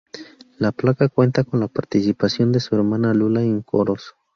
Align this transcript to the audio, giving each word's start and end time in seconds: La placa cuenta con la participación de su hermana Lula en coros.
La 0.57 0.71
placa 0.71 1.09
cuenta 1.09 1.43
con 1.43 1.59
la 1.59 1.67
participación 1.67 2.51
de 2.51 2.59
su 2.59 2.73
hermana 2.73 3.13
Lula 3.13 3.43
en 3.43 3.61
coros. 3.61 4.15